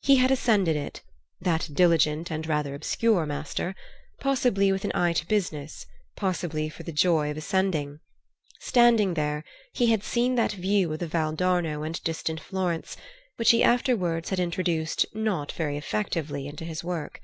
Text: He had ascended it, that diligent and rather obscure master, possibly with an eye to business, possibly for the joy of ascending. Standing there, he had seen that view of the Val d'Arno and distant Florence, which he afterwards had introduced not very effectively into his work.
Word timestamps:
He 0.00 0.16
had 0.16 0.30
ascended 0.30 0.76
it, 0.76 1.02
that 1.42 1.68
diligent 1.74 2.30
and 2.30 2.46
rather 2.46 2.74
obscure 2.74 3.26
master, 3.26 3.74
possibly 4.18 4.72
with 4.72 4.82
an 4.86 4.92
eye 4.94 5.12
to 5.12 5.26
business, 5.28 5.84
possibly 6.16 6.70
for 6.70 6.84
the 6.84 6.90
joy 6.90 7.30
of 7.30 7.36
ascending. 7.36 8.00
Standing 8.60 9.12
there, 9.12 9.44
he 9.74 9.88
had 9.88 10.02
seen 10.02 10.36
that 10.36 10.52
view 10.52 10.90
of 10.90 11.00
the 11.00 11.06
Val 11.06 11.32
d'Arno 11.34 11.82
and 11.82 12.02
distant 12.02 12.40
Florence, 12.40 12.96
which 13.36 13.50
he 13.50 13.62
afterwards 13.62 14.30
had 14.30 14.40
introduced 14.40 15.04
not 15.14 15.52
very 15.52 15.76
effectively 15.76 16.46
into 16.46 16.64
his 16.64 16.82
work. 16.82 17.20